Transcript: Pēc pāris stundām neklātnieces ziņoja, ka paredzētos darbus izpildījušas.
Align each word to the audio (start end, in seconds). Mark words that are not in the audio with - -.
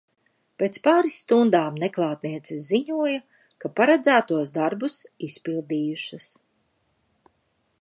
Pēc 0.61 0.77
pāris 0.85 1.17
stundām 1.23 1.75
neklātnieces 1.83 2.65
ziņoja, 2.69 3.19
ka 3.65 3.71
paredzētos 3.81 4.53
darbus 4.57 4.97
izpildījušas. 5.29 6.31